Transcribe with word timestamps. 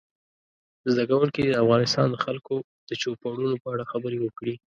زده 0.91 1.03
کوونکي 1.09 1.39
دې 1.43 1.51
د 1.53 1.59
افغانستان 1.63 2.07
د 2.09 2.15
خلکو 2.25 2.55
د 2.89 2.91
چوپړونو 3.01 3.55
په 3.61 3.67
اړه 3.73 3.89
خبرې 3.91 4.17
وکړي. 4.21 4.55